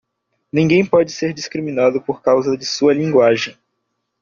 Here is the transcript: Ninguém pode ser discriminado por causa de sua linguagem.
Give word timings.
Ninguém 0.51 0.83
pode 0.83 1.11
ser 1.11 1.31
discriminado 1.31 2.01
por 2.01 2.23
causa 2.23 2.57
de 2.57 2.65
sua 2.65 2.91
linguagem. 2.91 3.55